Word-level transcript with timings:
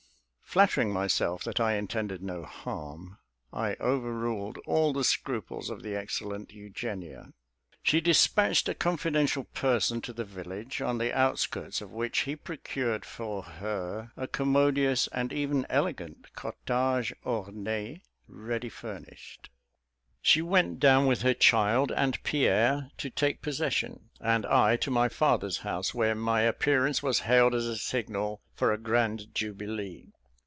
Flattering 0.51 0.91
myself 0.91 1.45
that 1.45 1.61
I 1.61 1.75
intended 1.75 2.21
no 2.21 2.43
harm, 2.43 3.19
I 3.53 3.75
overruled 3.79 4.57
all 4.67 4.91
the 4.91 5.05
scruples 5.05 5.69
of 5.69 5.81
the 5.81 5.95
excellent 5.95 6.51
Eugenia. 6.51 7.31
She 7.81 8.01
despatched 8.01 8.67
a 8.67 8.73
confidential 8.75 9.45
person 9.45 10.01
to 10.01 10.11
the 10.11 10.25
village; 10.25 10.81
on 10.81 10.97
the 10.97 11.13
outskirts 11.17 11.79
of 11.79 11.93
which, 11.93 12.23
he 12.23 12.35
procured 12.35 13.05
for 13.05 13.43
her 13.43 14.11
a 14.17 14.27
commodious, 14.27 15.07
and 15.13 15.31
even 15.31 15.65
elegant 15.69 16.33
cottage 16.35 17.13
ornée 17.23 18.01
ready 18.27 18.67
furnished. 18.69 19.49
She 20.21 20.41
went 20.41 20.81
down 20.81 21.05
with 21.05 21.21
her 21.21 21.33
child 21.33 21.93
and 21.93 22.21
Pierre 22.23 22.89
to 22.97 23.09
take 23.09 23.41
possession; 23.41 24.09
and 24.19 24.45
I 24.45 24.75
to 24.75 24.91
my 24.91 25.07
father's 25.07 25.59
house, 25.59 25.93
where 25.93 26.13
my 26.13 26.41
appearance 26.41 27.01
was 27.01 27.19
hailed 27.19 27.55
as 27.55 27.67
a 27.67 27.77
signal 27.77 28.41
for 28.53 28.73
a 28.73 28.77
grand 28.77 29.33
jubilee. 29.33 30.07